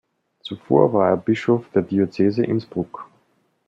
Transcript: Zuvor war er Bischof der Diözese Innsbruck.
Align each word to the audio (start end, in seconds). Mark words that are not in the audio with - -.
Zuvor 0.41 0.93
war 0.93 1.09
er 1.09 1.17
Bischof 1.17 1.69
der 1.75 1.83
Diözese 1.83 2.43
Innsbruck. 2.43 3.07